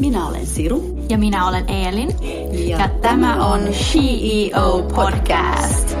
[0.00, 0.98] Minä olen Siru.
[1.10, 2.08] Ja minä olen Eelin.
[2.68, 5.96] Ja, ja tämä on CEO Podcast.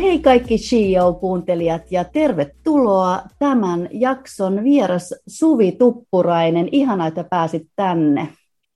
[0.00, 6.68] Hei kaikki CEO-kuuntelijat ja tervetuloa tämän jakson vieras Suvi Tuppurainen.
[6.72, 8.28] Ihana, että pääsit tänne.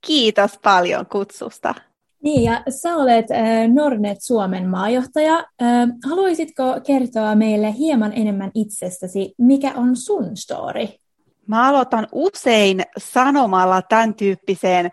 [0.07, 1.75] Kiitos paljon kutsusta.
[2.25, 5.33] Niin, ja sä olet äh, Nornet Suomen maajohtaja.
[5.37, 9.33] Äh, haluaisitko kertoa meille hieman enemmän itsestäsi?
[9.37, 10.87] Mikä on sun story?
[11.47, 14.91] Mä aloitan usein sanomalla tämän tyyppiseen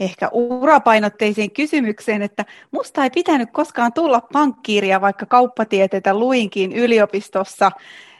[0.00, 7.70] ehkä urapainotteiseen kysymykseen, että musta ei pitänyt koskaan tulla pankkiiria, vaikka kauppatieteitä luinkin yliopistossa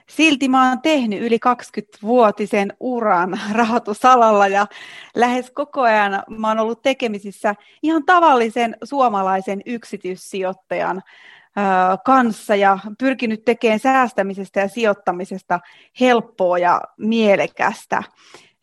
[0.09, 4.67] Silti mä oon tehnyt yli 20-vuotisen uran rahoitusalalla ja
[5.15, 11.03] lähes koko ajan mä oon ollut tekemisissä ihan tavallisen suomalaisen yksityissijoittajan
[12.05, 15.61] kanssa ja pyrkinyt tekemään säästämisestä ja sijoittamisesta
[16.01, 18.03] helppoa ja mielekästä.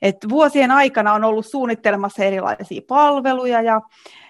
[0.01, 3.81] Et vuosien aikana on ollut suunnittelemassa erilaisia palveluja ja,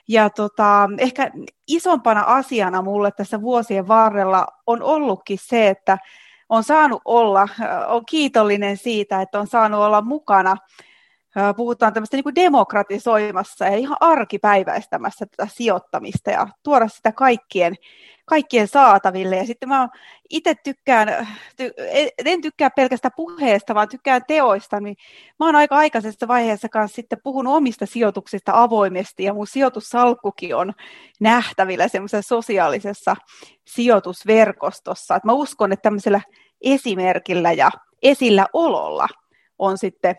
[0.07, 1.31] ja tota, ehkä
[1.67, 5.97] isompana asiana mulle tässä vuosien varrella on ollutkin se, että
[6.53, 7.47] on saanut olla,
[7.87, 10.57] on kiitollinen siitä, että on saanut olla mukana
[11.55, 17.75] puhutaan tämmöistä niin kuin demokratisoimassa ja ihan arkipäiväistämässä tätä sijoittamista ja tuoda sitä kaikkien,
[18.25, 19.37] kaikkien saataville.
[19.37, 19.89] Ja sitten mä
[20.29, 21.71] itse tykkään, ty,
[22.25, 24.95] en tykkää pelkästään puheesta, vaan tykkään teoista, niin
[25.39, 30.73] mä oon aika aikaisessa vaiheessa kanssa sitten puhunut omista sijoituksista avoimesti, ja mun sijoitussalkkukin on
[31.19, 33.15] nähtävillä semmoisessa sosiaalisessa
[33.67, 35.15] sijoitusverkostossa.
[35.15, 36.21] Et mä uskon, että tämmöisellä
[36.63, 39.07] esimerkillä ja esillä ololla
[39.59, 40.15] on sitten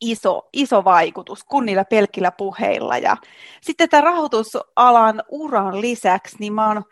[0.00, 2.98] iso, iso vaikutus kuin niillä pelkillä puheilla.
[2.98, 3.16] Ja
[3.60, 6.82] sitten tämän rahoitusalan uran lisäksi, niin mä oon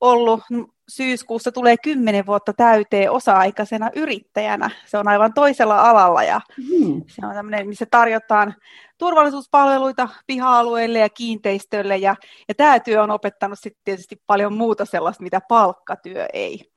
[0.00, 0.40] ollut
[0.88, 4.70] syyskuussa tulee kymmenen vuotta täyteen osa-aikaisena yrittäjänä.
[4.86, 7.02] Se on aivan toisella alalla ja mm.
[7.06, 8.54] se on tämmöinen, missä tarjotaan
[8.98, 12.16] turvallisuuspalveluita piha-alueille ja kiinteistöille ja,
[12.48, 16.72] ja tämä työ on opettanut sitten tietysti paljon muuta sellaista, mitä palkkatyö ei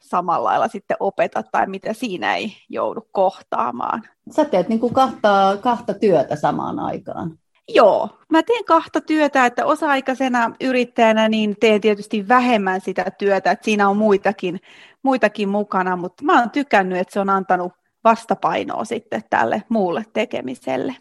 [0.00, 4.02] samalla lailla sitten opeta tai mitä siinä ei joudu kohtaamaan.
[4.30, 7.38] Sä teet niin kuin kahta, kahta työtä samaan aikaan.
[7.68, 13.64] Joo, mä teen kahta työtä, että osa-aikaisena yrittäjänä niin teen tietysti vähemmän sitä työtä, että
[13.64, 14.60] siinä on muitakin,
[15.02, 17.72] muitakin mukana, mutta mä oon tykännyt, että se on antanut
[18.04, 20.96] vastapainoa sitten tälle muulle tekemiselle.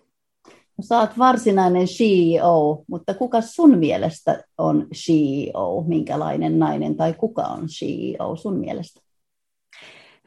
[0.91, 5.83] Oot varsinainen CEO, mutta kuka sun mielestä on CEO?
[5.87, 9.01] Minkälainen nainen tai kuka on CEO sun mielestä?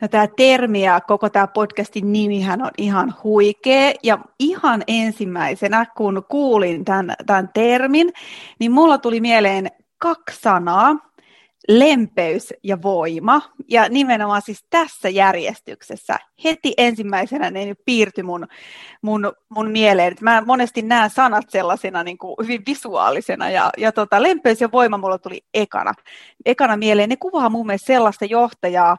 [0.00, 3.92] No, tämä termi ja koko tämä podcastin nimihän on ihan huikea.
[4.02, 8.12] Ja ihan ensimmäisenä, kun kuulin tämän, tämän termin,
[8.58, 11.11] niin mulla tuli mieleen kaksi sanaa
[11.68, 13.42] lempeys ja voima.
[13.68, 18.46] Ja nimenomaan siis tässä järjestyksessä heti ensimmäisenä ne piirtyi mun,
[19.02, 20.14] mun, mun mieleen.
[20.20, 24.98] Mä monesti näen sanat sellaisena niin kuin hyvin visuaalisena ja, ja tota, lempeys ja voima
[24.98, 25.94] mulla tuli ekana,
[26.46, 27.08] ekana mieleen.
[27.08, 28.96] Ne kuvaa mun mielestä sellaista johtajaa,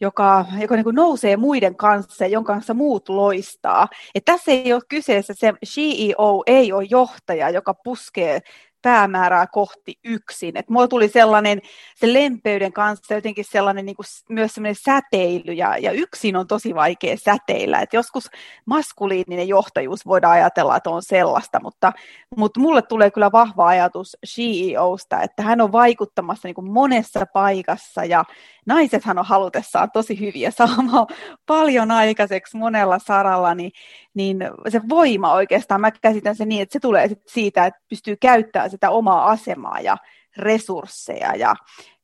[0.00, 3.88] joka, joka niin kuin nousee muiden kanssa ja jonka kanssa muut loistaa.
[4.14, 8.40] Et tässä ei ole kyseessä se CEO, ei ole johtaja, joka puskee
[8.86, 10.56] päämäärää kohti yksin.
[10.56, 11.60] Et mulla tuli sellainen
[11.94, 16.74] se lempeyden kanssa jotenkin sellainen niin kuin myös sellainen säteily, ja, ja yksin on tosi
[16.74, 17.80] vaikea säteillä.
[17.80, 18.30] Et joskus
[18.66, 21.92] maskuliininen johtajuus voidaan ajatella, että on sellaista, mutta,
[22.36, 28.04] mutta mulle tulee kyllä vahva ajatus CEOsta, että hän on vaikuttamassa niin kuin monessa paikassa,
[28.04, 28.24] ja
[28.66, 31.06] naisethan on halutessaan tosi hyviä saamaan
[31.46, 33.72] paljon aikaiseksi monella saralla, niin,
[34.14, 38.70] niin se voima oikeastaan, mä käsitän sen niin, että se tulee siitä, että pystyy käyttämään
[38.76, 39.96] sitä omaa asemaa ja
[40.36, 41.56] resursseja ja,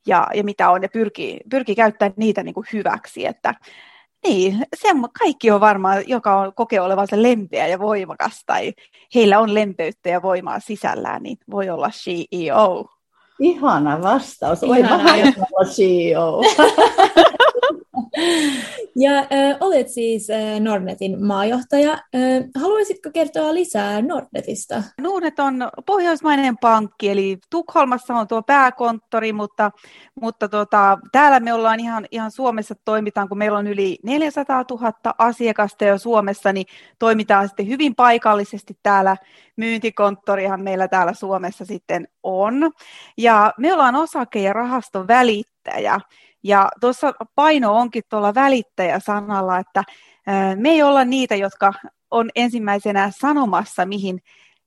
[0.06, 3.54] ja, ja mitä on, ja pyrkii, pyrkii käyttämään niitä niin kuin hyväksi, että
[4.24, 4.88] niin, se
[5.18, 8.72] kaikki on varmaan, joka on, kokee olevansa lempeä ja voimakas, tai
[9.14, 12.86] heillä on lempeyttä ja voimaa sisällään, niin voi olla CEO.
[13.40, 14.62] Ihana vastaus.
[14.62, 16.42] Oi olla CEO.
[18.96, 21.92] Ja äh, olet siis äh, Nordnetin maajohtaja.
[21.92, 22.00] Äh,
[22.60, 24.82] haluaisitko kertoa lisää Nordnetista?
[25.00, 29.70] Nordnet on pohjoismainen pankki, eli Tukholmassa on tuo pääkonttori, mutta,
[30.20, 34.92] mutta tota, täällä me ollaan ihan, ihan Suomessa toimitaan, kun meillä on yli 400 000
[35.18, 36.66] asiakasta jo Suomessa, niin
[36.98, 39.16] toimitaan sitten hyvin paikallisesti täällä.
[39.56, 42.70] Myyntikonttorihan meillä täällä Suomessa sitten on.
[43.18, 46.00] Ja me ollaan osake- ja rahaston välittäjä.
[46.42, 49.84] Ja tuossa paino onkin tuolla välittäjä-sanalla, että
[50.56, 51.72] me ei olla niitä, jotka
[52.10, 54.22] on ensimmäisenä sanomassa, mihin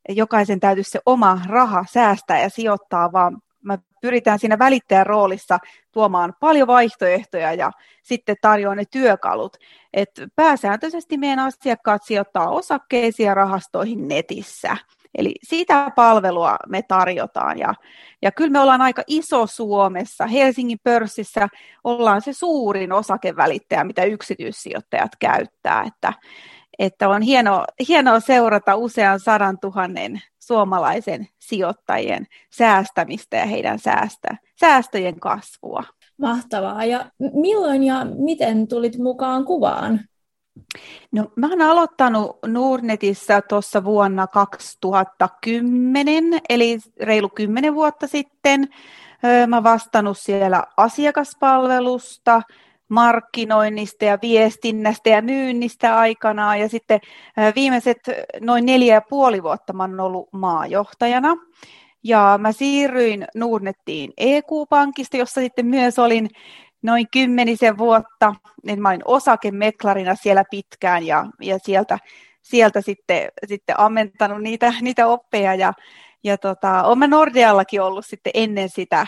[0.10, 5.60] jokaisen täytyisi se oma raha säästää ja sijoittaa, vaan mä pyritään siinä välittäjän roolissa
[5.92, 7.72] tuomaan paljon vaihtoehtoja ja
[8.04, 9.58] sitten tarjoaa ne työkalut.
[9.94, 14.78] Et pääsääntöisesti meidän asiakkaat sijoittaa osakkeisiin ja rahastoihin netissä.
[15.18, 17.74] Eli siitä palvelua me tarjotaan ja,
[18.22, 20.28] ja kyllä me ollaan aika iso Suomessa.
[20.28, 21.48] Helsingin pörssissä
[21.84, 25.84] ollaan se suurin osakevälittäjä, mitä yksityissijoittajat käyttää.
[25.88, 26.14] Että,
[26.80, 35.20] että on hienoa, hienoa seurata usean sadan tuhannen suomalaisen sijoittajien säästämistä ja heidän säästä, säästöjen
[35.20, 35.84] kasvua.
[36.18, 36.86] Mahtavaa.
[36.86, 40.00] Ja milloin ja miten tulit mukaan kuvaan?
[41.12, 48.68] No, mä olen aloittanut Nordnetissä tuossa vuonna 2010, eli reilu 10 vuotta sitten.
[49.48, 52.42] Mä vastannut siellä asiakaspalvelusta,
[52.90, 56.60] markkinoinnista ja viestinnästä ja myynnistä aikanaan.
[56.60, 57.00] Ja sitten
[57.56, 58.00] viimeiset
[58.42, 61.36] noin neljä ja puoli vuotta mä olen ollut maajohtajana.
[62.04, 66.30] Ja mä siirryin Nordnettiin EQ-pankista, jossa sitten myös olin
[66.86, 68.36] noin kymmenisen vuotta.
[68.66, 72.00] Niin mä olin osakemeklarina siellä pitkään ja, ja sieltä,
[72.42, 75.56] sieltä sitten, sitten ammentanut niitä, niitä oppeja.
[75.56, 75.74] Ja,
[76.24, 79.08] ja tota, olen Nordeallakin ollut sitten ennen sitä,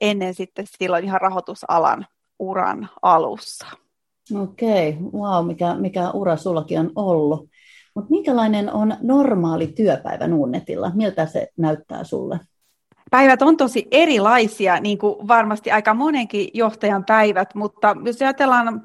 [0.00, 2.06] ennen sitten silloin ihan rahoitusalan
[2.38, 3.66] uran alussa.
[4.42, 5.20] Okei, okay.
[5.20, 7.48] wow, mikä, mikä ura sullakin on ollut.
[7.94, 10.90] Mutta minkälainen on normaali työpäivä Nuunnetilla?
[10.94, 12.40] Miltä se näyttää sulle?
[13.10, 18.82] Päivät on tosi erilaisia, niin kuin varmasti aika monenkin johtajan päivät, mutta jos ajatellaan,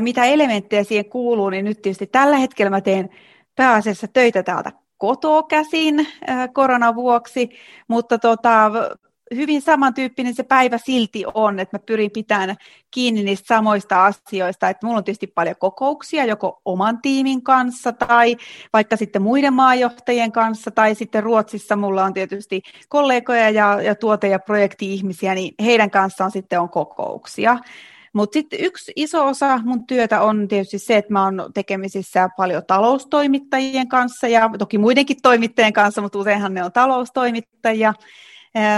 [0.00, 3.10] mitä elementtejä siihen kuuluu, niin nyt tietysti tällä hetkellä mä teen
[3.56, 6.06] pääasiassa töitä täältä kotoa käsin
[6.52, 7.50] koronan vuoksi,
[7.88, 8.70] mutta tota,
[9.34, 12.56] hyvin samantyyppinen se päivä silti on, että mä pyrin pitämään
[12.90, 18.36] kiinni niistä samoista asioista, että mulla on tietysti paljon kokouksia joko oman tiimin kanssa tai
[18.72, 20.70] vaikka sitten muiden maajohtajien kanssa.
[20.70, 26.30] Tai sitten Ruotsissa mulla on tietysti kollegoja ja, ja tuote- ja projekti-ihmisiä, niin heidän kanssaan
[26.30, 27.58] sitten on kokouksia.
[28.12, 32.62] Mutta sitten yksi iso osa mun työtä on tietysti se, että mä oon tekemisissä paljon
[32.66, 37.94] taloustoimittajien kanssa ja toki muidenkin toimittajien kanssa, mutta useinhan ne on taloustoimittajia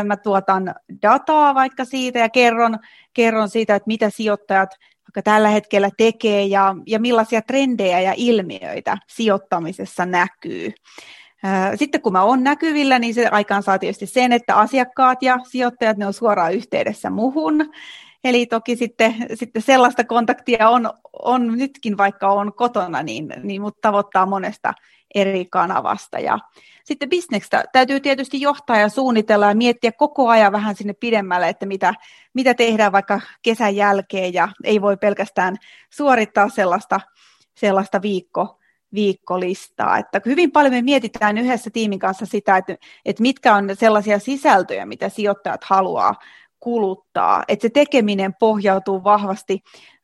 [0.04, 2.78] mä tuotan dataa vaikka siitä ja kerron,
[3.14, 4.70] kerron siitä, että mitä sijoittajat
[5.10, 10.72] vaikka tällä hetkellä tekee ja, ja millaisia trendejä ja ilmiöitä sijoittamisessa näkyy.
[11.74, 15.96] Sitten kun mä oon näkyvillä, niin se aikaan saa tietysti sen, että asiakkaat ja sijoittajat
[15.96, 17.72] ne on suoraan yhteydessä muhun.
[18.24, 20.90] Eli toki sitten, sitten sellaista kontaktia on,
[21.22, 24.74] on nytkin, vaikka on kotona, niin, niin mut tavoittaa monesta
[25.14, 26.18] eri kanavasta.
[26.18, 26.38] Ja
[26.84, 31.66] sitten bisnekstä täytyy tietysti johtaa ja suunnitella ja miettiä koko ajan vähän sinne pidemmälle, että
[31.66, 31.94] mitä,
[32.34, 35.56] mitä tehdään vaikka kesän jälkeen ja ei voi pelkästään
[35.90, 37.00] suorittaa sellaista,
[37.54, 38.58] sellaista viikko,
[38.94, 39.98] viikkolistaa.
[39.98, 44.86] Että hyvin paljon me mietitään yhdessä tiimin kanssa sitä, että, että mitkä on sellaisia sisältöjä,
[44.86, 46.14] mitä sijoittajat haluaa
[46.60, 47.44] kuluttaa.
[47.48, 49.62] Että se tekeminen pohjautuu vahvasti,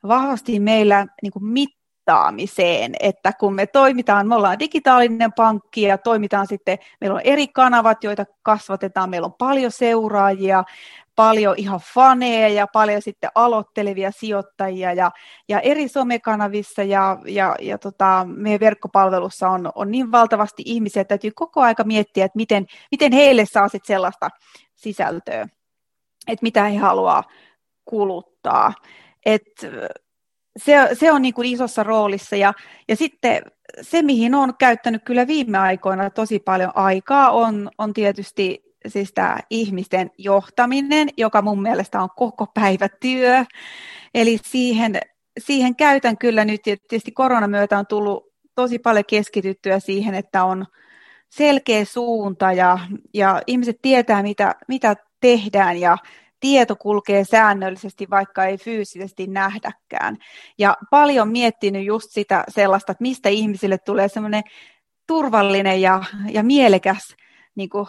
[0.08, 1.70] vahvasti meillä niin kuin mit,
[2.06, 7.48] mittaamiseen, että kun me toimitaan, me ollaan digitaalinen pankki ja toimitaan sitten, meillä on eri
[7.48, 10.64] kanavat, joita kasvatetaan, meillä on paljon seuraajia,
[11.16, 15.10] paljon ihan faneja ja paljon sitten aloittelevia sijoittajia ja,
[15.48, 21.08] ja eri somekanavissa ja, ja, ja tota, meidän verkkopalvelussa on, on niin valtavasti ihmisiä, että
[21.08, 24.28] täytyy koko aika miettiä, että miten, miten heille saa sitten sellaista
[24.74, 25.48] sisältöä,
[26.28, 27.24] että mitä he haluaa
[27.84, 28.72] kuluttaa.
[29.26, 29.42] Et
[30.56, 32.54] se, se on niin kuin isossa roolissa ja,
[32.88, 33.42] ja sitten
[33.80, 39.38] se, mihin on käyttänyt kyllä viime aikoina tosi paljon aikaa, on, on tietysti siis tämä
[39.50, 43.44] ihmisten johtaminen, joka mun mielestä on koko päivä työ.
[44.14, 45.00] Eli siihen,
[45.38, 50.66] siihen käytän kyllä nyt, tietysti koronan myötä on tullut tosi paljon keskityttyä siihen, että on
[51.28, 52.78] selkeä suunta ja,
[53.14, 55.98] ja ihmiset tietää, mitä, mitä tehdään ja
[56.46, 60.16] tieto kulkee säännöllisesti, vaikka ei fyysisesti nähdäkään.
[60.58, 64.42] Ja paljon miettinyt just sitä sellaista, että mistä ihmisille tulee semmoinen
[65.06, 67.16] turvallinen ja, ja mielekäs
[67.54, 67.86] niin kuin,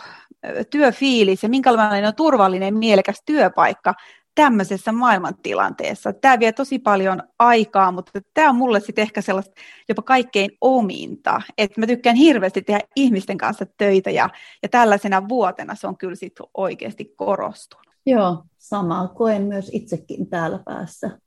[0.69, 3.93] työfiilis ja minkälainen on turvallinen mielekäs työpaikka
[4.35, 6.13] tämmöisessä maailmantilanteessa.
[6.13, 11.41] Tämä vie tosi paljon aikaa, mutta tämä on mulle sitten ehkä sellaista jopa kaikkein ominta,
[11.57, 14.29] että mä tykkään hirveästi tehdä ihmisten kanssa töitä ja,
[14.63, 17.86] ja tällaisena vuotena se on kyllä sitten oikeasti korostunut.
[18.07, 21.19] Joo, samaa koen myös itsekin täällä päässä.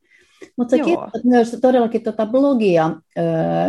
[0.56, 0.82] Mutta sä
[1.24, 2.90] myös todellakin tuota blogia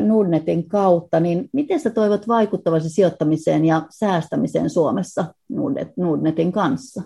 [0.06, 7.02] Nordnetin kautta, niin miten sä toivot vaikuttavasi sijoittamiseen ja säästämiseen Suomessa Nordnet, Nordnetin kanssa?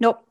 [0.00, 0.24] No,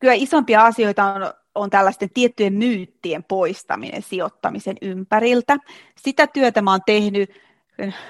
[0.00, 1.22] kyllä isompia asioita on,
[1.54, 5.56] on tällaisten tiettyjen myyttien poistaminen sijoittamisen ympäriltä.
[6.00, 7.30] Sitä työtä mä oon tehnyt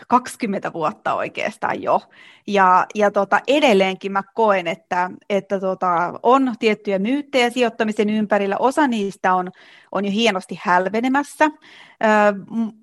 [0.08, 2.00] 20 vuotta oikeastaan jo.
[2.46, 8.56] Ja, ja tota, edelleenkin mä koen, että, että tota, on tiettyjä myyttejä sijoittamisen ympärillä.
[8.58, 9.50] Osa niistä on,
[9.92, 11.48] on jo hienosti hälvenemässä, ö,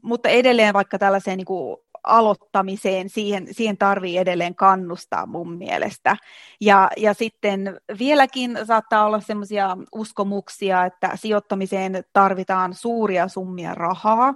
[0.02, 6.18] mutta edelleen vaikka tällaiseen niin kuin aloittamiseen, siihen, siihen tarvii edelleen kannustaa mun mielestä.
[6.62, 14.34] Ja, ja sitten vieläkin saattaa olla sellaisia uskomuksia, että sijoittamiseen tarvitaan suuria summia rahaa.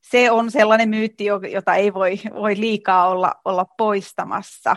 [0.00, 4.76] Se on sellainen myytti, jota ei voi, voi liikaa olla, olla poistamassa.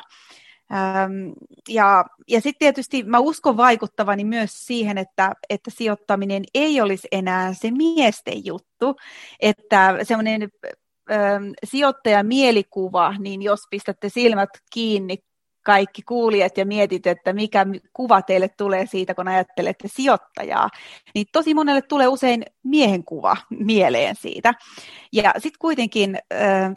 [1.70, 7.54] ja ja sitten tietysti mä uskon vaikuttavani myös siihen, että, että sijoittaminen ei olisi enää
[7.54, 8.96] se miesten juttu,
[9.40, 10.50] että semmoinen
[11.66, 15.18] sijoittajamielikuvaa, niin jos pistätte silmät kiinni
[15.64, 20.70] kaikki kuulijat ja mietit, että mikä kuva teille tulee siitä, kun ajattelette sijoittajaa,
[21.16, 24.54] niin tosi monelle tulee usein miehen kuva mieleen siitä.
[25.12, 26.18] Ja sitten kuitenkin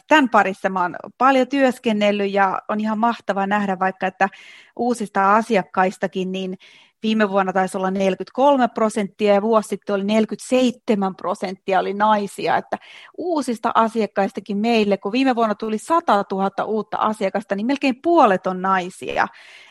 [0.07, 4.29] tämän parissa mä oon paljon työskennellyt ja on ihan mahtava nähdä vaikka, että
[4.75, 6.57] uusista asiakkaistakin, niin
[7.03, 12.57] Viime vuonna taisi olla 43 prosenttia ja vuosi sitten oli 47 prosenttia oli naisia.
[12.57, 12.77] Että
[13.17, 18.61] uusista asiakkaistakin meille, kun viime vuonna tuli 100 000 uutta asiakasta, niin melkein puolet on
[18.61, 19.27] naisia.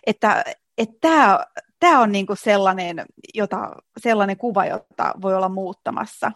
[0.07, 0.45] Että,
[0.79, 1.47] että tämä,
[1.81, 6.33] tämä on niin kuin sellainen, jota, sellainen kuva, jota voi olla muuttamassa.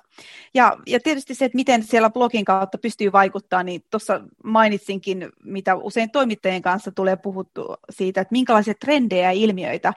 [0.54, 5.74] Ja, ja tietysti se, että miten siellä blogin kautta pystyy vaikuttaa, niin tuossa mainitsinkin, mitä
[5.74, 9.92] usein toimittajien kanssa tulee puhuttu siitä, että minkälaisia trendejä ja ilmiöitä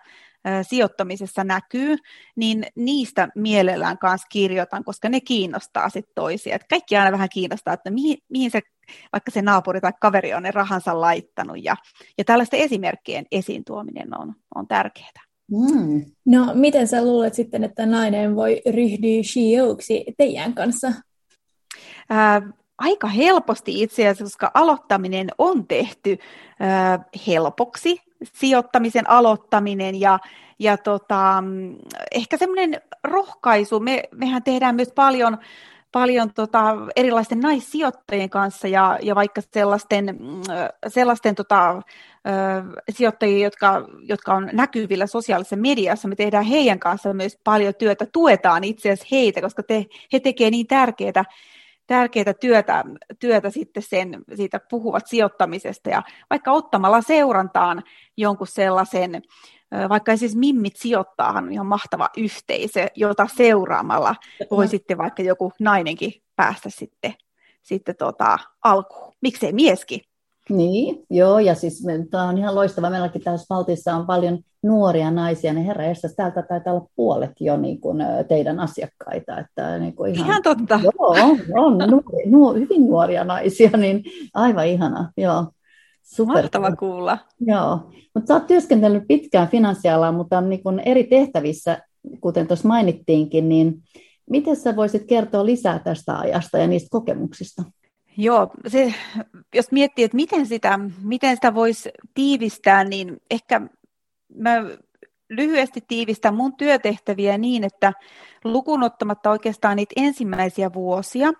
[0.61, 1.97] sijoittamisessa näkyy,
[2.35, 6.55] niin niistä mielellään kanssa kirjoitan, koska ne kiinnostaa sitten toisia.
[6.55, 8.61] Et kaikki aina vähän kiinnostaa, että mihin, mihin se,
[9.13, 11.63] vaikka se naapuri tai kaveri on ne rahansa laittanut.
[11.63, 11.75] Ja,
[12.17, 15.23] ja tällaisten esimerkkien esiin tuominen on, on tärkeää.
[15.51, 16.05] Mm.
[16.25, 20.93] No, miten sä luulet sitten, että nainen voi ryhdyä shioksi teidän kanssa?
[22.09, 22.41] Ää,
[22.77, 26.17] aika helposti itse asiassa, koska aloittaminen on tehty
[26.59, 28.01] ää, helpoksi
[28.33, 30.19] sijoittamisen aloittaminen ja,
[30.59, 31.43] ja tota,
[32.11, 33.79] ehkä semmoinen rohkaisu.
[33.79, 35.37] Me, mehän tehdään myös paljon,
[35.91, 40.19] paljon tota, erilaisten naissijoittajien kanssa ja, ja vaikka sellaisten,
[40.87, 41.81] sellaisten tota,
[42.89, 46.07] sijoittajia, jotka, jotka on näkyvillä sosiaalisessa mediassa.
[46.07, 50.51] Me tehdään heidän kanssa myös paljon työtä, tuetaan itse asiassa heitä, koska te, he tekevät
[50.51, 51.23] niin tärkeää
[51.87, 52.83] tärkeää työtä,
[53.19, 57.83] työtä sitten sen, siitä puhuvat sijoittamisesta ja vaikka ottamalla seurantaan
[58.17, 59.21] jonkun sellaisen,
[59.89, 64.15] vaikka siis Mimmit sijoittaahan on ihan mahtava yhteisö, jota seuraamalla
[64.51, 67.13] voi sitten vaikka joku nainenkin päästä sitten,
[67.61, 69.13] sitten tota, alkuun.
[69.21, 70.01] Miksei mieskin?
[70.49, 72.89] Niin, joo, ja siis tämä on ihan loistava.
[72.89, 77.57] Meilläkin tässä Valtissa on paljon nuoria naisia, niin herra estäs, täältä taitaa olla puolet jo
[77.57, 77.97] niin kuin,
[78.27, 79.39] teidän asiakkaita.
[79.39, 80.79] Että, niin kuin ihan, ihan totta.
[80.83, 85.45] Joo, on, on nuori, nuori, hyvin nuoria naisia, niin aivan ihana, joo.
[86.03, 86.41] Super.
[86.41, 87.17] Mahtava kuulla.
[87.39, 87.79] Joo,
[88.15, 91.77] mutta sä oot työskennellyt pitkään finanssialalla, mutta niin kuin eri tehtävissä,
[92.21, 93.75] kuten tuossa mainittiinkin, niin
[94.29, 97.63] miten sä voisit kertoa lisää tästä ajasta ja niistä kokemuksista?
[98.17, 98.93] Joo, se,
[99.55, 103.61] jos miettii, että miten sitä, miten sitä voisi tiivistää, niin ehkä
[104.35, 104.51] mä
[105.29, 107.93] lyhyesti tiivistän mun työtehtäviä niin, että
[108.43, 111.33] lukunottamatta oikeastaan niitä ensimmäisiä vuosia,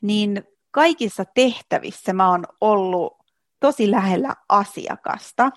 [0.00, 3.16] niin kaikissa tehtävissä mä oon ollut
[3.60, 5.50] tosi lähellä asiakasta.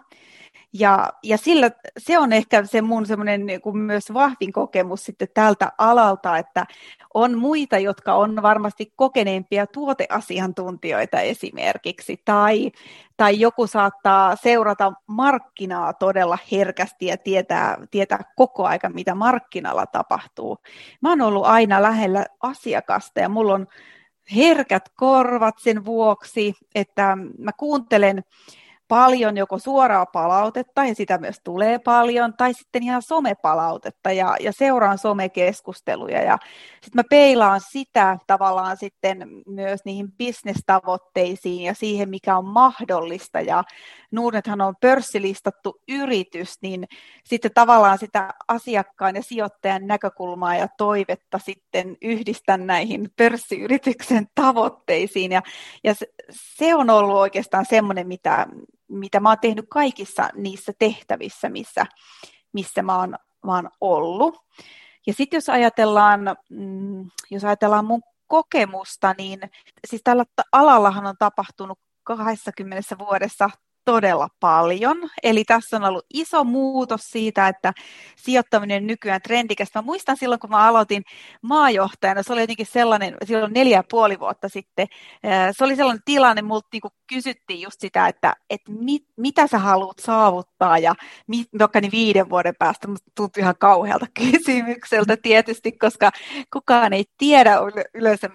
[0.73, 5.27] Ja, ja sillä, se on ehkä se mun semmoinen niin kuin myös vahvin kokemus sitten
[5.33, 6.65] tältä alalta, että
[7.13, 12.71] on muita, jotka on varmasti kokeneempia tuoteasiantuntijoita esimerkiksi, tai,
[13.17, 20.57] tai joku saattaa seurata markkinaa todella herkästi ja tietää, tietää koko aika, mitä markkinalla tapahtuu.
[21.01, 23.67] Mä oon ollut aina lähellä asiakasta ja mulla on
[24.35, 28.23] herkät korvat sen vuoksi, että mä kuuntelen
[28.89, 34.51] paljon joko suoraa palautetta, ja sitä myös tulee paljon, tai sitten ihan somepalautetta, ja, ja
[34.51, 36.37] seuraan somekeskusteluja, ja
[36.71, 43.63] sitten mä peilaan sitä tavallaan sitten myös niihin bisnestavoitteisiin ja siihen, mikä on mahdollista, ja
[44.11, 46.87] Nordnethan on pörssilistattu yritys, niin
[47.23, 55.41] sitten tavallaan sitä asiakkaan ja sijoittajan näkökulmaa ja toivetta sitten yhdistän näihin pörssiyrityksen tavoitteisiin, ja,
[55.83, 58.47] ja se, se on ollut oikeastaan semmoinen, mitä
[58.89, 61.85] mitä mä oon tehnyt kaikissa niissä tehtävissä, missä,
[62.53, 63.15] missä mä oon,
[63.45, 64.37] mä oon ollut.
[65.07, 69.39] Ja sitten jos ajatellaan, mm, jos ajatellaan mun kokemusta, niin
[69.87, 73.49] siis tällä alallahan on tapahtunut 20 vuodessa
[73.89, 74.97] todella paljon.
[75.23, 77.73] Eli tässä on ollut iso muutos siitä, että
[78.15, 79.79] sijoittaminen nykyään trendikästä.
[79.79, 81.03] Mä muistan silloin, kun mä aloitin
[81.41, 84.87] maajohtajana, se oli jotenkin sellainen, silloin neljä ja puoli vuotta sitten,
[85.51, 89.99] se oli sellainen tilanne, multa niin kysyttiin just sitä, että, että mit, mitä sä haluat
[89.99, 90.95] saavuttaa ja
[91.59, 96.11] vaikka niin viiden vuoden päästä, musta tuntui ihan kauhealta kysymykseltä tietysti, koska
[96.53, 97.55] kukaan ei tiedä
[97.93, 98.29] yleensä,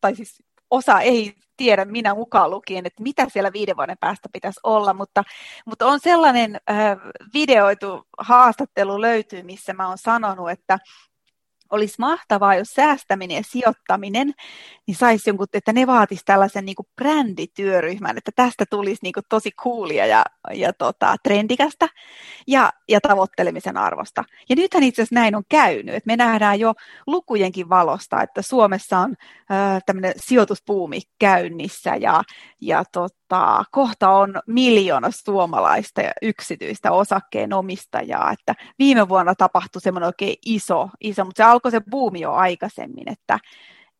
[0.00, 4.60] tai siis osa ei tiedä, minä mukaan lukien, että mitä siellä viiden vuoden päästä pitäisi
[4.62, 5.22] olla, mutta,
[5.66, 6.98] mutta on sellainen äh,
[7.34, 10.78] videoitu haastattelu löytyy, missä mä oon sanonut, että
[11.72, 14.32] olisi mahtavaa, jos säästäminen ja sijoittaminen,
[14.86, 19.24] niin saisi jonkun, että ne vaatisi tällaisen niin kuin brändityöryhmän, että tästä tulisi niin kuin
[19.28, 20.24] tosi coolia ja,
[20.54, 21.88] ja tota, trendikästä
[22.46, 24.24] ja, ja tavoittelemisen arvosta.
[24.48, 26.74] Ja nythän itse asiassa näin on käynyt, että me nähdään jo
[27.06, 29.14] lukujenkin valosta, että Suomessa on
[29.50, 32.22] äh, tämmöinen sijoituspuumi käynnissä ja,
[32.60, 33.21] ja tota,
[33.72, 41.24] kohta on miljoona suomalaista ja yksityistä osakkeenomistajaa, että viime vuonna tapahtui semmoinen oikein iso, iso
[41.24, 43.38] mutta se alkoi se buumi jo aikaisemmin, että,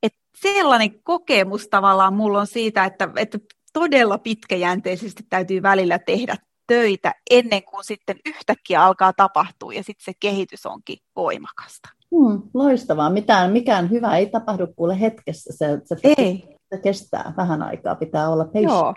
[0.02, 3.38] että sellainen kokemus tavallaan mulla on siitä, että, että
[3.72, 6.36] todella pitkäjänteisesti täytyy välillä tehdä
[6.66, 11.88] töitä ennen kuin sitten yhtäkkiä alkaa tapahtua ja sitten se kehitys onkin voimakasta.
[12.10, 13.10] Hmm, loistavaa.
[13.10, 15.52] Mitään, mikään hyvä ei tapahdu kuule hetkessä.
[15.56, 16.56] Se, se, ei.
[16.74, 18.64] se kestää vähän aikaa, pitää olla patient.
[18.64, 18.94] Joo.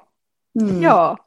[0.61, 0.81] Hmm.
[0.81, 1.17] Joo.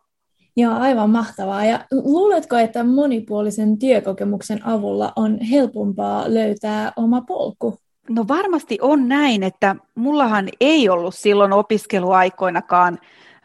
[0.56, 1.64] Joo, aivan mahtavaa.
[1.64, 7.78] Ja luuletko, että monipuolisen työkokemuksen avulla on helpompaa löytää oma polku?
[8.10, 12.98] No varmasti on näin, että mullahan ei ollut silloin opiskeluaikoinakaan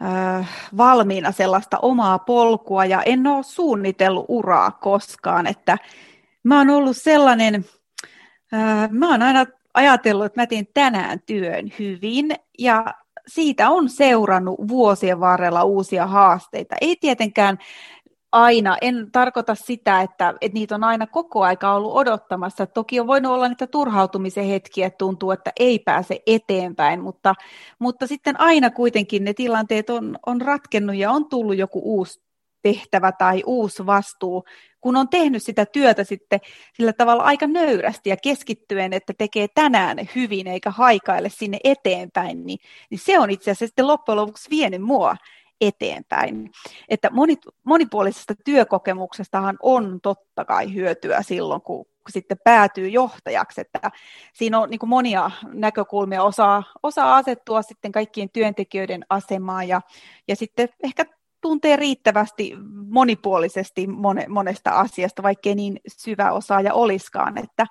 [0.03, 5.77] äh, valmiina sellaista omaa polkua ja en ole suunnitellut uraa koskaan, että
[6.43, 7.65] mä oon ollut sellainen,
[8.53, 12.85] äh, mä oon aina ajatellut, että mä teen tänään työn hyvin ja
[13.27, 16.75] siitä on seurannut vuosien varrella uusia haasteita.
[16.81, 17.57] Ei tietenkään
[18.33, 22.65] aina, en tarkoita sitä, että, että niitä on aina koko aika ollut odottamassa.
[22.65, 27.35] Toki on voinut olla niitä turhautumisen hetkiä, että tuntuu, että ei pääse eteenpäin, mutta,
[27.79, 32.22] mutta sitten aina kuitenkin ne tilanteet on, on ratkennut ja on tullut joku uusi
[32.63, 34.43] tehtävä tai uusi vastuu,
[34.81, 36.39] kun on tehnyt sitä työtä sitten
[36.73, 42.59] sillä tavalla aika nöyrästi ja keskittyen, että tekee tänään hyvin eikä haikaile sinne eteenpäin, niin,
[42.89, 45.15] niin se on itse asiassa sitten loppujen lopuksi vienyt mua
[45.61, 46.51] eteenpäin.
[46.89, 53.91] Että moni, monipuolisesta työkokemuksestahan on totta kai hyötyä silloin, kun, kun sitten päätyy johtajaksi, että
[54.33, 59.81] siinä on niin monia näkökulmia, osaa, osaa asettua sitten kaikkien työntekijöiden asemaan ja,
[60.27, 61.05] ja sitten ehkä
[61.43, 62.53] tuntee riittävästi
[62.89, 63.87] monipuolisesti
[64.27, 67.65] monesta asiasta, vaikkei niin syvä osaaja oliskaan, että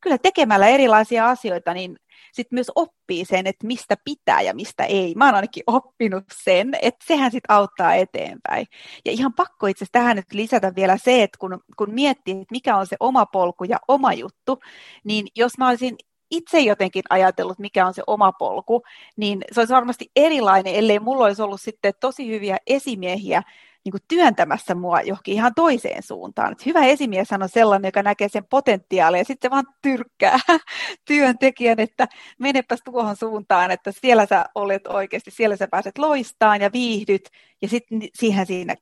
[0.00, 1.96] kyllä tekemällä erilaisia asioita, niin
[2.32, 5.14] sitten myös oppii sen, että mistä pitää ja mistä ei.
[5.14, 8.66] Mä oon ainakin oppinut sen, että sehän sitten auttaa eteenpäin.
[9.04, 12.46] Ja ihan pakko itse asiassa tähän nyt lisätä vielä se, että kun, kun miettii, että
[12.50, 14.58] mikä on se oma polku ja oma juttu,
[15.04, 15.96] niin jos mä olisin
[16.32, 18.82] itse jotenkin ajatellut, mikä on se oma polku,
[19.16, 23.42] niin se olisi varmasti erilainen, ellei mulla olisi ollut sitten tosi hyviä esimiehiä
[23.84, 26.52] niin kuin työntämässä mua johonkin ihan toiseen suuntaan.
[26.52, 30.38] Että hyvä esimies on sellainen, joka näkee sen potentiaalia ja sitten vaan tyrkkää
[31.08, 36.72] työntekijän, että menepäs tuohon suuntaan, että siellä sä olet oikeasti, siellä sä pääset loistaan ja
[36.72, 37.28] viihdyt
[37.62, 38.74] ja sitten siihen siinä,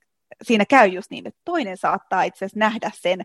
[0.42, 3.20] siinä käy just niin, että toinen saattaa itse asiassa nähdä sen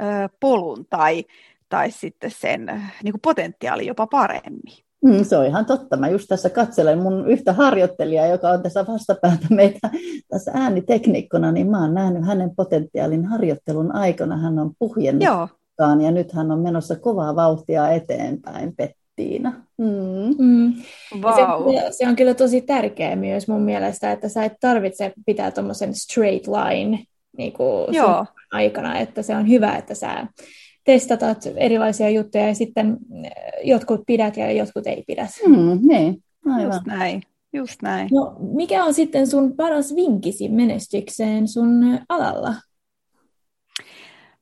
[0.00, 0.04] ö,
[0.40, 1.24] polun tai
[1.74, 2.66] tai sitten sen
[3.02, 4.74] niin kuin potentiaali jopa paremmin.
[5.04, 5.96] Mm, se on ihan totta.
[5.96, 9.90] Mä just tässä katselen mun yhtä harjoittelijaa, joka on tässä vastapäätä meitä
[10.28, 14.36] tässä äänitekniikkona, niin mä oon nähnyt hänen potentiaalin harjoittelun aikana.
[14.36, 15.48] Hän on puhjennut Joo.
[16.02, 19.52] ja nyt hän on menossa kovaa vauhtia eteenpäin, Pettiina.
[19.78, 20.34] Mm.
[20.38, 20.72] Mm.
[21.20, 21.74] Wow.
[21.74, 25.94] Se, se on kyllä tosi tärkeää myös mun mielestä, että sä et tarvitse pitää tuommoisen
[25.94, 26.98] straight line
[27.38, 27.86] niin kuin
[28.52, 30.26] aikana, että se on hyvä, että sä
[30.84, 33.32] testatat erilaisia juttuja ja sitten eh,
[33.64, 35.28] jotkut pidät ja jotkut ei pidä.
[35.46, 36.72] Mm, niin, aivan.
[36.72, 37.22] Just näin.
[37.52, 38.08] Just näin.
[38.12, 42.54] No, mikä on sitten sun paras vinkisi menestykseen sun alalla?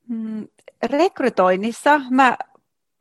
[0.07, 0.47] Mm,
[0.83, 2.37] rekrytoinnissa mä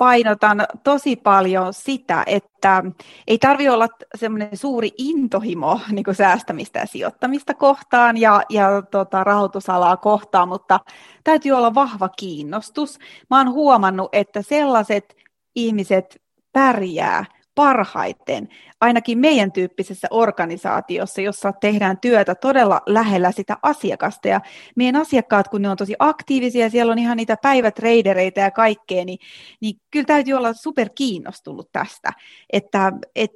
[0.02, 2.82] painotan tosi paljon sitä, että
[3.26, 9.24] ei tarvitse olla semmoinen suuri intohimo niin kuin säästämistä ja sijoittamista kohtaan ja, ja tota,
[9.24, 10.80] rahoitusalaa kohtaan, mutta
[11.24, 12.98] täytyy olla vahva kiinnostus.
[13.30, 15.16] Mä oon huomannut, että sellaiset
[15.54, 18.48] ihmiset pärjää parhaiten,
[18.80, 24.28] ainakin meidän tyyppisessä organisaatiossa, jossa tehdään työtä todella lähellä sitä asiakasta.
[24.28, 24.40] Ja
[24.76, 29.18] meidän asiakkaat, kun ne on tosi aktiivisia, siellä on ihan niitä päivätreidereitä ja kaikkea, niin,
[29.60, 32.12] niin kyllä täytyy olla super kiinnostunut tästä.
[32.52, 33.32] Että, et,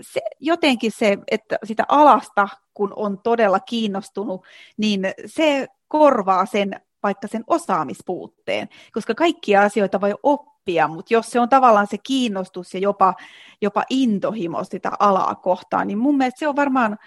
[0.00, 4.44] se, jotenkin se, että sitä alasta, kun on todella kiinnostunut,
[4.76, 10.55] niin se korvaa sen vaikka sen osaamispuutteen, koska kaikkia asioita voi oppia,
[10.88, 13.14] mutta jos se on tavallaan se kiinnostus ja jopa,
[13.62, 16.98] jopa intohimo sitä alaa kohtaan, niin mun mielestä se on varmaan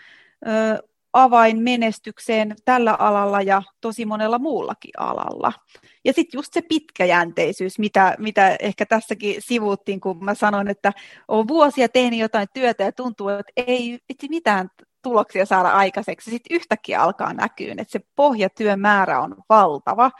[0.48, 5.54] ö, avain menestykseen tällä alalla ja tosi monella muullakin alalla.
[6.06, 10.93] Ja sitten just se pitkäjänteisyys, mitä, mitä ehkä tässäkin sivuttiin, kun mä sanoin, että
[11.28, 14.69] on vuosia tehnyt jotain työtä ja tuntuu, että ei itse mitään
[15.02, 16.32] tuloksia saada aikaiseksi.
[16.32, 20.12] Sitten yhtäkkiä alkaa näkyä, että se pohjatyön määrä on valtava.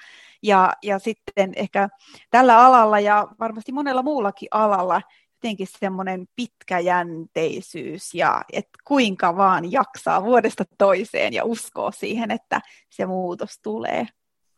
[0.44, 1.90] Ja, ja sitten ehkä
[2.32, 5.02] tällä alalla ja varmasti monella muullakin alalla
[5.44, 13.06] jotenkin semmoinen pitkäjänteisyys ja että kuinka vaan jaksaa vuodesta toiseen ja uskoo siihen, että se
[13.06, 14.08] muutos tulee.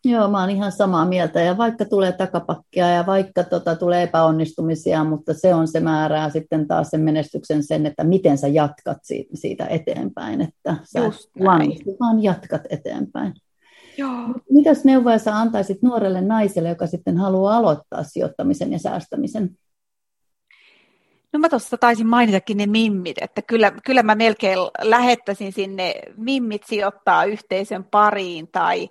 [0.05, 1.41] Joo, mä oon ihan samaa mieltä.
[1.41, 6.67] Ja vaikka tulee takapakkia ja vaikka tota, tulee epäonnistumisia, mutta se on se määrää sitten
[6.67, 8.97] taas sen menestyksen sen, että miten sä jatkat
[9.33, 10.41] siitä eteenpäin.
[10.41, 10.99] Että sä
[11.99, 13.33] vaan jatkat eteenpäin.
[14.01, 14.27] Joo.
[14.49, 19.57] Mitäs neuvoja sä antaisit nuorelle naiselle, joka sitten haluaa aloittaa sijoittamisen ja säästämisen?
[21.33, 26.63] No mä tuossa taisin mainitakin ne mimmit, että kyllä, kyllä mä melkein lähettäisin sinne mimmit
[26.65, 28.89] sijoittaa yhteisön pariin tai,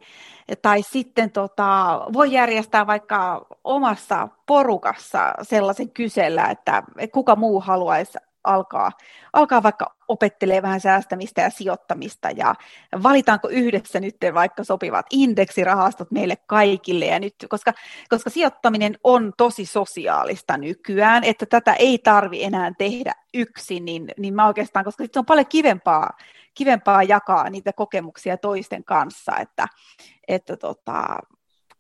[0.62, 8.92] tai sitten tota, voi järjestää vaikka omassa porukassa sellaisen kysellä, että kuka muu haluaisi alkaa,
[9.32, 12.54] alkaa vaikka opettelee vähän säästämistä ja sijoittamista ja
[13.02, 17.04] valitaanko yhdessä nyt vaikka sopivat indeksirahastot meille kaikille.
[17.04, 17.72] Ja nyt, koska,
[18.08, 24.34] koska sijoittaminen on tosi sosiaalista nykyään, että tätä ei tarvi enää tehdä yksin, niin, niin
[24.34, 26.10] mä oikeastaan, koska se on paljon kivempaa,
[26.54, 29.66] kivempaa jakaa niitä kokemuksia toisten kanssa, että,
[30.28, 31.18] että tota,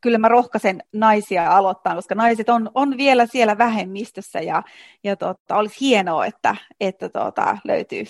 [0.00, 4.62] kyllä mä rohkaisen naisia aloittaa, koska naiset on, on vielä siellä vähemmistössä ja,
[5.04, 8.06] ja tota, olisi hienoa, että, että tota, löytyy 50-50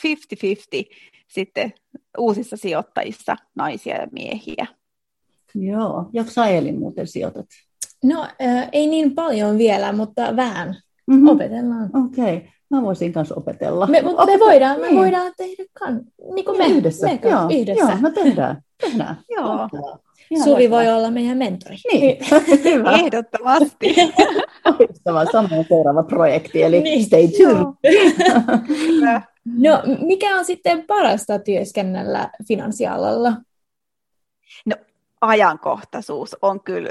[1.29, 1.72] sitten
[2.18, 4.66] uusissa sijoittajissa naisia ja miehiä.
[5.55, 7.46] Joo, joko sä Elin muuten sijoitat?
[8.05, 10.76] No äh, ei niin paljon vielä, mutta vähän
[11.07, 11.29] mm-hmm.
[11.29, 11.90] opetellaan.
[12.07, 12.37] Okei.
[12.37, 12.48] Okay.
[12.70, 13.87] Mä voisin kanssa opetella.
[13.87, 14.98] Me, mutta me voidaan, me niin.
[14.98, 16.00] voidaan tehdä kan,
[16.35, 17.07] niin kuin me, yhdessä.
[17.07, 17.85] Me joo, yhdessä.
[17.85, 18.62] Joo, me tehdään.
[18.81, 19.16] tehdään.
[19.37, 19.68] joo.
[20.30, 21.76] Ihan Suvi voi olla meidän mentori.
[21.92, 22.18] Niin,
[22.64, 22.92] hyvä.
[22.92, 23.96] Ehdottomasti.
[24.64, 27.04] Loistava, samoin seuraava projekti, eli niin.
[27.04, 27.74] stay tuned.
[29.44, 33.32] no, mikä on sitten parasta työskennellä finanssialalla?
[34.66, 34.76] No,
[35.20, 36.90] ajankohtaisuus on kyllä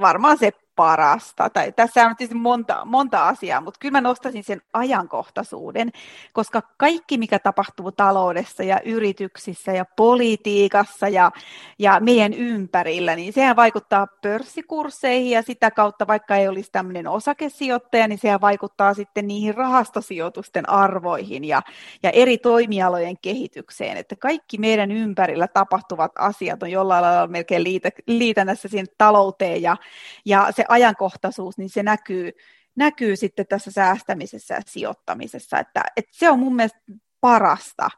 [0.00, 1.50] varmaan se parasta.
[1.50, 5.90] Tai, tässä on tietysti monta, monta asiaa, mutta kyllä mä nostaisin sen ajankohtaisuuden,
[6.32, 11.30] koska kaikki, mikä tapahtuu taloudessa ja yrityksissä ja politiikassa ja,
[11.78, 18.08] ja meidän ympärillä, niin sehän vaikuttaa pörssikursseihin ja sitä kautta, vaikka ei olisi tämmöinen osakesijoittaja,
[18.08, 21.62] niin sehän vaikuttaa sitten niihin rahastosijoitusten arvoihin ja,
[22.02, 23.96] ja eri toimialojen kehitykseen.
[23.96, 29.76] Että kaikki meidän ympärillä tapahtuvat asiat on jollain lailla melkein liitä, liitännässä siihen talouteen ja,
[30.24, 32.32] ja se se ajankohtaisuus, niin se näkyy,
[32.76, 36.80] näkyy sitten tässä säästämisessä ja sijoittamisessa, että, että se on mun mielestä
[37.20, 37.88] parasta.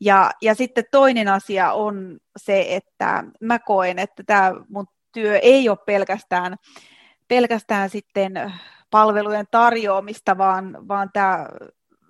[0.00, 5.68] Ja, ja sitten toinen asia on se, että mä koen, että tämä mun työ ei
[5.68, 6.56] ole pelkästään,
[7.28, 8.52] pelkästään sitten
[8.90, 11.46] palvelujen tarjoamista, vaan, vaan tämä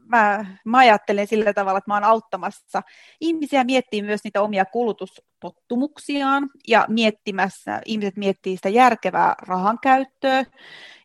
[0.08, 2.82] mä, mä ajattelen sillä tavalla, että mä oon auttamassa
[3.20, 10.44] ihmisiä miettimään myös niitä omia kulutustottumuksiaan ja miettimässä, ihmiset miettii sitä järkevää rahan käyttöä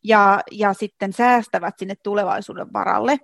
[0.04, 3.20] ja, ja sitten säästävät sinne tulevaisuuden varalle.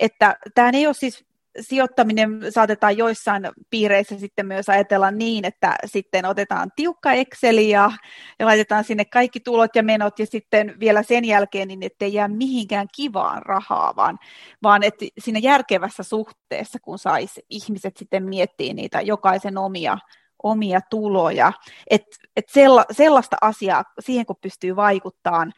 [0.00, 1.24] Että tämä ei ole siis
[1.60, 7.92] sijoittaminen saatetaan joissain piireissä sitten myös ajatella niin, että sitten otetaan tiukka Exceli ja,
[8.38, 12.28] ja laitetaan sinne kaikki tulot ja menot ja sitten vielä sen jälkeen niin ettei jää
[12.28, 14.18] mihinkään kivaan rahaa, vaan,
[14.62, 19.98] vaan että siinä järkevässä suhteessa, kun saisi ihmiset sitten miettiä niitä jokaisen omia
[20.42, 21.52] omia tuloja,
[21.90, 22.44] että et
[22.90, 25.52] sellaista asiaa, siihen kun pystyy vaikuttamaan,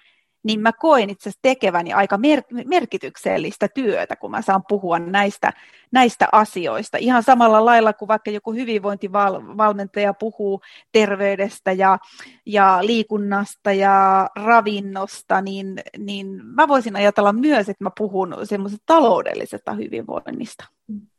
[0.46, 5.52] niin mä koen itse asiassa tekeväni aika mer- merkityksellistä työtä, kun mä saan puhua näistä,
[5.92, 6.98] näistä asioista.
[6.98, 10.60] Ihan samalla lailla kuin vaikka joku hyvinvointivalmentaja puhuu
[10.92, 11.98] terveydestä ja,
[12.46, 19.72] ja liikunnasta ja ravinnosta, niin, niin mä voisin ajatella myös, että mä puhun semmoisesta taloudellisesta
[19.72, 20.64] hyvinvoinnista.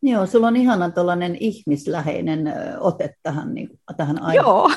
[0.01, 4.35] Joo, sulla on ihana tuollainen ihmisläheinen ote tähän, niin, tähän aikaan.
[4.35, 4.71] Joo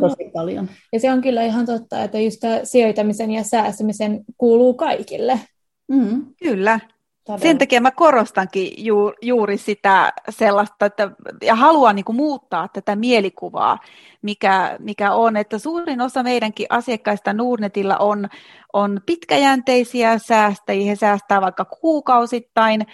[0.00, 0.68] tosi paljon.
[0.92, 5.40] Ja se on kyllä ihan totta, että just sijoitamisen ja säästämisen kuuluu kaikille.
[5.88, 6.80] Mm, kyllä.
[7.26, 7.42] Todella.
[7.42, 11.10] Sen takia mä korostankin ju, juuri sitä sellaista, että,
[11.42, 13.78] ja haluan niin kuin muuttaa tätä mielikuvaa,
[14.22, 18.28] mikä, mikä on, että suurin osa meidänkin asiakkaista Nordnetilla on,
[18.72, 22.86] on pitkäjänteisiä säästäjiä, he säästää vaikka kuukausittain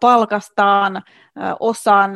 [0.00, 1.02] palkastaan
[1.60, 2.10] osan,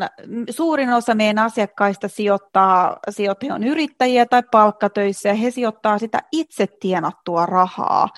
[0.50, 6.66] suurin osa meidän asiakkaista sijoittaa, sijoittaa on yrittäjiä tai palkkatöissä ja he sijoittaa sitä itse
[6.80, 8.08] tienattua rahaa.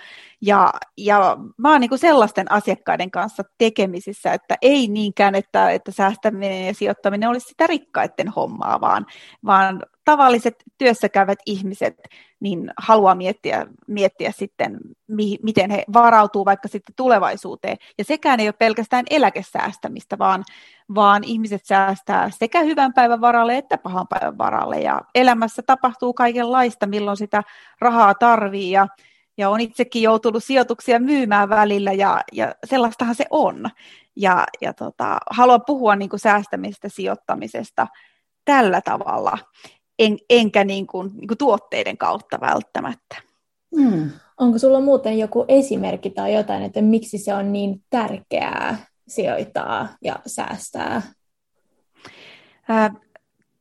[0.42, 6.66] Ja, ja mä oon niin sellaisten asiakkaiden kanssa tekemisissä, että ei niinkään, että, että säästäminen
[6.66, 9.06] ja sijoittaminen olisi sitä rikkaiden hommaa, vaan,
[9.44, 11.94] vaan tavalliset työssäkäyvät ihmiset
[12.40, 17.76] niin haluaa miettiä, miettiä sitten, mi, miten he varautuu vaikka sitten tulevaisuuteen.
[17.98, 20.44] Ja sekään ei ole pelkästään eläkesäästämistä, vaan,
[20.94, 24.80] vaan ihmiset säästää sekä hyvän päivän varalle että pahan päivän varalle.
[24.80, 27.42] Ja elämässä tapahtuu kaikenlaista, milloin sitä
[27.80, 28.70] rahaa tarvii.
[28.70, 28.88] Ja,
[29.38, 33.70] ja on itsekin joutunut sijoituksia myymään välillä ja, ja sellaistahan se on.
[34.16, 37.86] Ja, ja tota, haluan puhua niin kuin säästämistä, sijoittamisesta
[38.44, 39.38] tällä tavalla
[40.00, 43.16] en, enkä niin kuin, niin kuin tuotteiden kautta välttämättä.
[43.76, 44.10] Hmm.
[44.38, 48.76] Onko sulla muuten joku esimerkki tai jotain, että miksi se on niin tärkeää
[49.08, 51.02] sijoittaa ja säästää?
[52.70, 52.90] Äh,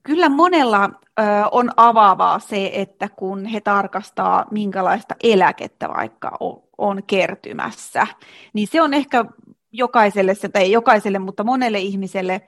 [0.04, 0.84] kyllä monella
[1.20, 8.08] äh, on avaavaa se, että kun he tarkastaa, minkälaista eläkettä vaikka on, on kertymässä,
[8.54, 9.26] niin se on ehkä
[9.72, 12.42] jokaiselle, tai ei jokaiselle, mutta monelle ihmiselle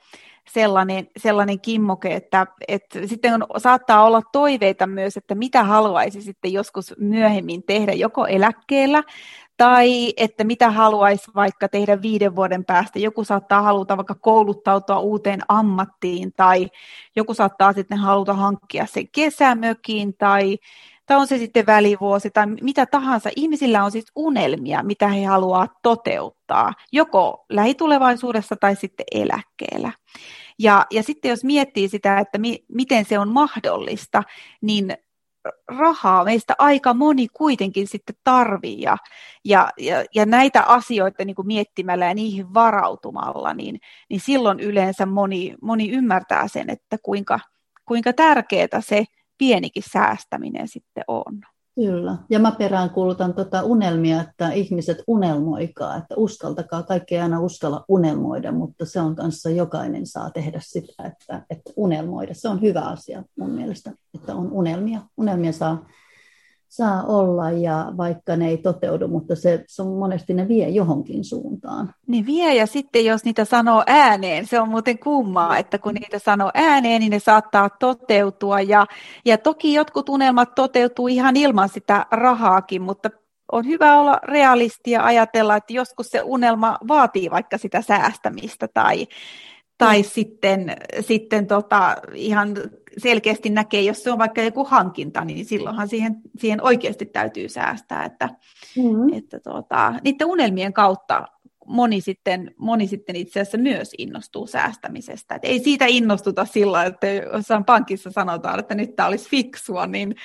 [0.49, 6.53] sellainen, sellainen kimmoke, että, että sitten on, saattaa olla toiveita myös, että mitä haluaisi sitten
[6.53, 9.03] joskus myöhemmin tehdä, joko eläkkeellä
[9.57, 12.99] tai että mitä haluaisi vaikka tehdä viiden vuoden päästä.
[12.99, 16.69] Joku saattaa haluta vaikka kouluttautua uuteen ammattiin tai
[17.15, 20.57] joku saattaa sitten haluta hankkia sen kesämökin tai
[21.11, 23.29] tai on se sitten välivuosi tai mitä tahansa.
[23.35, 29.91] Ihmisillä on siis unelmia, mitä he haluaa toteuttaa, joko lähitulevaisuudessa tai sitten eläkkeellä.
[30.59, 34.23] Ja, ja sitten jos miettii sitä, että mi, miten se on mahdollista,
[34.61, 34.97] niin
[35.67, 38.97] rahaa meistä aika moni kuitenkin sitten tarvii ja,
[39.45, 39.71] ja,
[40.15, 45.89] ja, näitä asioita niin kuin miettimällä ja niihin varautumalla, niin, niin silloin yleensä moni, moni
[45.89, 47.39] ymmärtää sen, että kuinka,
[47.85, 49.05] kuinka tärkeää se
[49.41, 51.41] pienikin säästäminen sitten on.
[51.75, 57.39] Kyllä, ja mä perään kuulutan tuota unelmia, että ihmiset unelmoikaa, että uskaltakaa, kaikki ei aina
[57.39, 62.33] uskalla unelmoida, mutta se on kanssa jokainen saa tehdä sitä, että, että unelmoida.
[62.33, 65.01] Se on hyvä asia mun mielestä, että on unelmia.
[65.17, 65.85] Unelmia saa
[66.71, 71.23] saa olla ja vaikka ne ei toteudu, mutta se, se on monesti ne vie johonkin
[71.23, 71.93] suuntaan.
[72.07, 76.19] Ne vie ja sitten jos niitä sanoo ääneen, se on muuten kummaa, että kun niitä
[76.19, 78.85] sanoo ääneen, niin ne saattaa toteutua ja,
[79.25, 83.09] ja toki jotkut unelmat toteutuu ihan ilman sitä rahaakin, mutta
[83.51, 89.07] on hyvä olla realistia ajatella, että joskus se unelma vaatii vaikka sitä säästämistä tai,
[89.81, 90.07] tai mm.
[90.07, 92.55] sitten, sitten tota, ihan
[92.97, 98.05] selkeästi näkee, jos se on vaikka joku hankinta, niin silloinhan siihen, siihen oikeasti täytyy säästää.
[98.05, 98.29] Että,
[98.77, 99.13] mm-hmm.
[99.13, 101.27] että tota, niiden unelmien kautta
[101.65, 105.35] moni sitten, moni sitten itse asiassa myös innostuu säästämisestä.
[105.35, 110.15] Et ei siitä innostuta sillä, että jossain pankissa sanotaan, että nyt tämä olisi fiksua, niin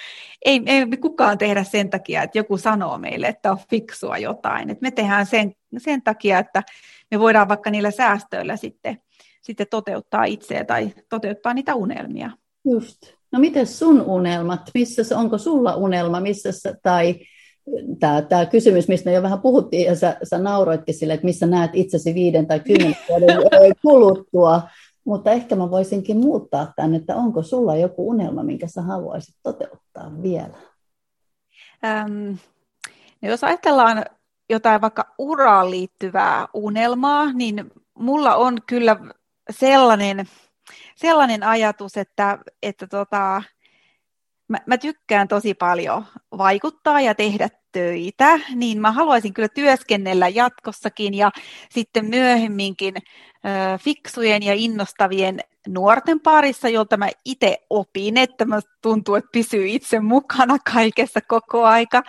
[0.44, 4.70] ei, ei kukaan tehdä sen takia, että joku sanoo meille, että on fiksua jotain.
[4.70, 6.62] Et me tehdään sen, sen takia, että
[7.10, 8.98] me voidaan vaikka niillä säästöillä sitten,
[9.46, 12.30] sitten toteuttaa itseä tai toteuttaa niitä unelmia.
[12.64, 12.98] Just.
[13.32, 14.60] No miten sun unelmat?
[14.74, 16.20] Missä, onko sulla unelma?
[16.20, 16.50] Missä
[16.82, 17.14] tai
[18.00, 21.46] tämä, tämä kysymys, mistä me jo vähän puhuttiin, ja sä, sä nauroitkin sille, että missä
[21.46, 24.62] näet itsesi viiden tai kymmenen vuoden kuluttua,
[25.04, 30.22] mutta ehkä mä voisinkin muuttaa tämän, että onko sulla joku unelma, minkä sä haluaisit toteuttaa
[30.22, 30.56] vielä?
[31.84, 32.30] Ähm,
[33.22, 34.04] no jos ajatellaan
[34.50, 38.96] jotain vaikka uraan liittyvää unelmaa, niin mulla on kyllä
[39.50, 40.26] sellainen,
[40.96, 43.42] sellainen ajatus, että, että tota,
[44.48, 46.04] mä, mä tykkään tosi paljon
[46.38, 51.30] vaikuttaa ja tehdä töitä, niin mä haluaisin kyllä työskennellä jatkossakin ja
[51.70, 52.94] sitten myöhemminkin
[53.80, 60.00] fiksujen ja innostavien nuorten parissa, jolta mä itse opin, että mä tuntuu, että pysyy itse
[60.00, 62.02] mukana kaikessa koko aika,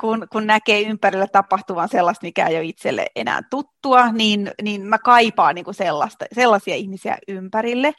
[0.00, 4.98] kun, kun näkee ympärillä tapahtuvan sellaista, mikä ei ole itselle enää tuttua, niin, niin mä
[4.98, 7.92] kaipaan niin kuin sellaista, sellaisia ihmisiä ympärille.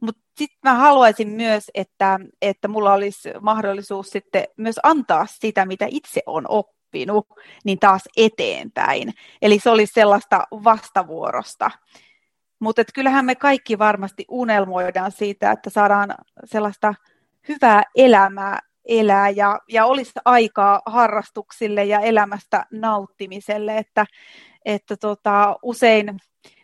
[0.00, 5.86] Mutta sitten mä haluaisin myös, että, että mulla olisi mahdollisuus sitten myös antaa sitä, mitä
[5.90, 7.26] itse on oppinut,
[7.64, 9.14] niin taas eteenpäin.
[9.42, 11.70] Eli se olisi sellaista vastavuorosta.
[12.60, 16.94] Mutta kyllähän me kaikki varmasti unelmoidaan siitä, että saadaan sellaista
[17.48, 24.06] hyvää elämää elää ja, ja olisi aikaa harrastuksille ja elämästä nauttimiselle, että,
[24.64, 26.20] että tota, usein,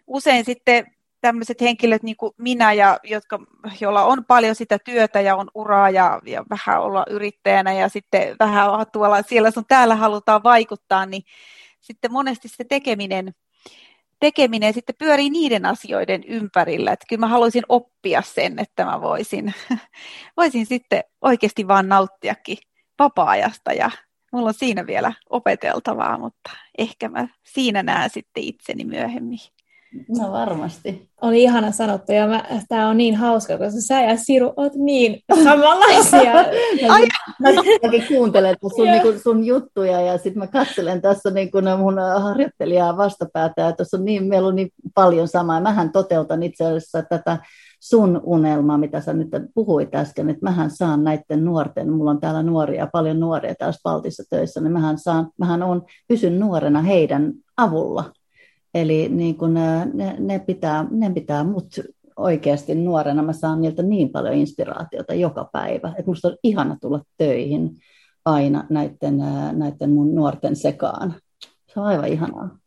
[0.06, 0.86] usein sitten
[1.20, 3.38] tämmöiset henkilöt niin kuin minä, ja, jotka,
[3.80, 8.36] joilla on paljon sitä työtä ja on uraa ja, ja vähän olla yrittäjänä ja sitten
[8.40, 11.22] vähän tuolla siellä sun täällä halutaan vaikuttaa, niin
[11.80, 13.34] sitten monesti se tekeminen,
[14.20, 16.92] tekeminen sitten pyörii niiden asioiden ympärillä.
[16.92, 19.54] Että kyllä mä haluaisin oppia sen, että mä voisin,
[20.36, 22.58] voisin sitten oikeasti vaan nauttiakin
[22.98, 23.90] vapaa-ajasta ja
[24.32, 29.38] mulla on siinä vielä opeteltavaa, mutta ehkä mä siinä näen sitten itseni myöhemmin.
[30.18, 31.10] No varmasti.
[31.22, 32.28] Oli ihana sanottu ja
[32.68, 36.32] tämä on niin hauska, koska sä ja Siru oot niin samanlaisia.
[37.40, 37.48] mä,
[37.82, 42.96] mäkin kuuntelen sun, niin sun juttuja ja sitten mä katselen tässä niin kun mun harjoittelijaa
[42.96, 45.60] vastapäätä ja tuossa on niin, meillä on niin paljon samaa.
[45.60, 47.38] Mähän toteutan itse asiassa tätä
[47.80, 52.42] sun unelmaa, mitä sä nyt puhuit äsken, että mähän saan näiden nuorten, mulla on täällä
[52.42, 58.12] nuoria, paljon nuoria täällä Spaltissa töissä, niin mähän, saan, mähän on, pysyn nuorena heidän avulla
[58.76, 61.80] Eli niin kun ne, ne, pitää, ne pitää mut
[62.16, 63.22] oikeasti nuorena.
[63.22, 67.70] Mä saan niiltä niin paljon inspiraatiota joka päivä, että musta on ihana tulla töihin
[68.24, 69.18] aina näiden,
[69.52, 71.14] näiden mun nuorten sekaan.
[71.74, 72.58] Se on aivan ihanaa.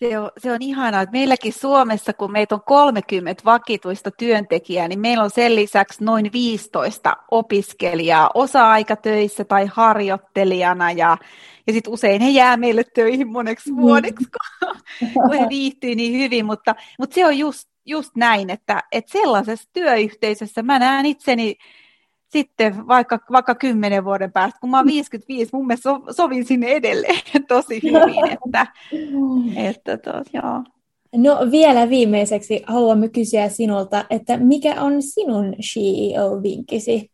[0.00, 5.00] Se on, se on ihanaa, että meilläkin Suomessa, kun meitä on 30 vakituista työntekijää, niin
[5.00, 11.18] meillä on sen lisäksi noin 15 opiskelijaa osa-aikatöissä tai harjoittelijana, ja,
[11.66, 13.76] ja sitten usein he jää meille töihin moneksi mm.
[13.76, 14.76] vuodeksi, kun,
[15.14, 19.70] kun he viihtyy niin hyvin, mutta, mutta se on just, just näin, että, että sellaisessa
[19.72, 21.56] työyhteisössä mä näen itseni
[22.28, 26.66] sitten vaikka, vaikka kymmenen vuoden päästä, kun mä oon 55, mun mielestä so, sovin sinne
[26.66, 28.66] edelleen tosi hyvin, että,
[29.56, 30.64] että tos, joo.
[31.16, 37.10] No vielä viimeiseksi haluamme kysyä sinulta, että mikä on sinun CEO-vinkkisi?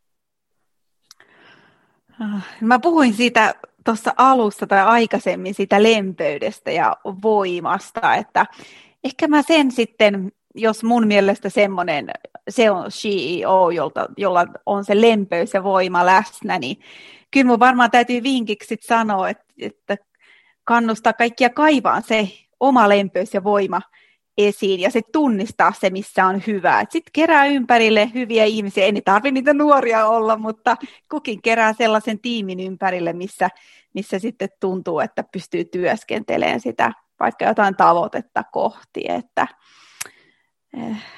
[2.20, 8.46] Ah, mä puhuin siitä tuossa alussa tai aikaisemmin siitä lempöydestä ja voimasta, että
[9.04, 12.10] ehkä mä sen sitten jos mun mielestä semmoinen,
[12.50, 16.76] se on CEO, jolta, jolla on se lempöys ja voima läsnä, niin
[17.30, 19.96] kyllä mun varmaan täytyy vinkiksi sanoa, että, että
[20.64, 22.28] kannustaa kaikkia kaivaa se
[22.60, 23.80] oma lempöys ja voima
[24.38, 26.84] esiin ja sitten tunnistaa se, missä on hyvää.
[26.90, 30.76] Sitten kerää ympärille hyviä ihmisiä, ei tarvitse niitä nuoria olla, mutta
[31.10, 33.48] kukin kerää sellaisen tiimin ympärille, missä,
[33.94, 39.46] missä sitten tuntuu, että pystyy työskentelemään sitä vaikka jotain tavoitetta kohti, että,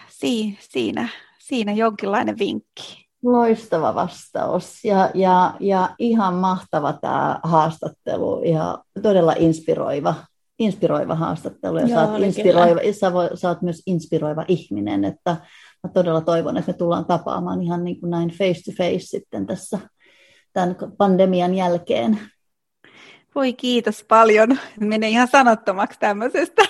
[0.08, 3.04] si, siinä, siinä jonkinlainen vinkki.
[3.22, 10.14] Loistava vastaus ja, ja, ja ihan mahtava tämä haastattelu ja todella inspiroiva,
[10.58, 15.36] inspiroiva haastattelu ja Joo, sä, oot inspiroiva, sä, voi, sä oot myös inspiroiva ihminen, että
[15.82, 19.46] mä todella toivon, että me tullaan tapaamaan ihan niin kuin näin face to face sitten
[19.46, 19.78] tässä
[20.52, 22.20] tämän pandemian jälkeen.
[23.34, 24.58] Voi kiitos paljon.
[24.80, 26.62] Menee ihan sanottomaksi tämmöisestä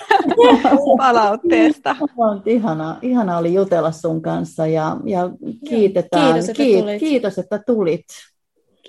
[0.97, 1.95] palautteesta.
[2.17, 5.29] On ihana, ihana oli jutella sun kanssa ja, ja
[5.69, 6.33] kiitetään.
[6.33, 6.99] Kiitos, että tulit.
[6.99, 8.05] Kiitos, että tulit.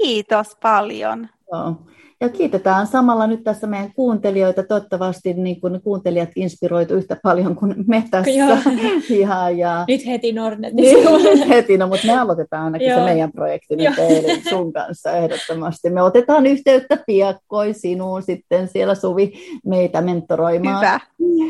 [0.03, 1.29] Kiitos paljon.
[1.53, 1.75] Joo.
[2.21, 4.63] Ja kiitetään samalla nyt tässä meidän kuuntelijoita.
[4.63, 8.31] Toivottavasti niin kun kuuntelijat inspiroitu yhtä paljon kuin me tässä.
[9.21, 9.85] Ja, ja...
[9.89, 10.75] Nyt heti Nornet.
[10.75, 12.99] Niin, heti, no, mutta me aloitetaan ainakin Joo.
[12.99, 15.91] se meidän projekti nyt eilen sun kanssa ehdottomasti.
[15.91, 19.33] Me otetaan yhteyttä piakkoin sinuun sitten siellä Suvi
[19.65, 20.77] meitä mentoroimaan.
[20.77, 21.01] Hyvä,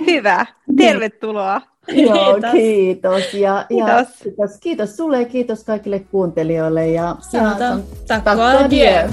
[0.07, 0.46] hyvä.
[0.76, 1.61] Tervetuloa.
[1.88, 2.52] Joo, kiitos.
[2.52, 3.35] kiitos.
[3.35, 3.88] Ja, kiitos.
[3.88, 4.59] Ja kiitos.
[4.61, 6.87] Kiitos sulle ja kiitos kaikille kuuntelijoille.
[6.88, 9.09] Ja Sanotaan takko adieu.